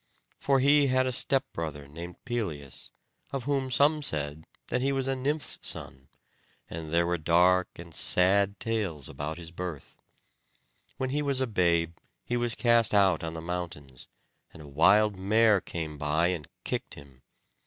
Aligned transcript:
For 0.39 0.59
he 0.61 0.87
had 0.87 1.05
a 1.05 1.11
stepbrother 1.11 1.87
named 1.87 2.15
Pelias, 2.25 2.89
of 3.31 3.43
whom 3.43 3.69
some 3.69 4.01
said 4.01 4.47
that 4.69 4.81
he 4.81 4.91
was 4.91 5.07
a 5.07 5.15
nymph's 5.15 5.59
son, 5.61 6.07
and 6.67 6.91
there 6.91 7.05
were 7.05 7.19
dark 7.19 7.67
and 7.77 7.93
sad 7.93 8.59
tales 8.59 9.07
about 9.07 9.37
his 9.37 9.51
birth. 9.51 9.99
When 10.97 11.11
he 11.11 11.21
was 11.21 11.39
a 11.39 11.45
babe 11.45 11.97
he 12.25 12.35
was 12.35 12.55
cast 12.55 12.95
out 12.95 13.23
on 13.23 13.35
the 13.35 13.41
mountains, 13.41 14.07
and 14.51 14.63
a 14.63 14.67
wild 14.67 15.17
mare 15.19 15.61
came 15.61 15.99
by 15.99 16.29
and 16.29 16.47
kicked 16.63 16.95
him. 16.95 17.21